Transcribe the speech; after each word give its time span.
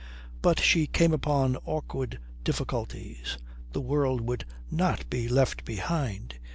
But 0.41 0.59
she 0.59 0.87
came 0.87 1.13
upon 1.13 1.57
awkward 1.57 2.17
difficulties. 2.43 3.37
The 3.71 3.81
world 3.81 4.19
would 4.21 4.45
not 4.71 5.07
be 5.11 5.27
left 5.27 5.63
behind. 5.63 6.39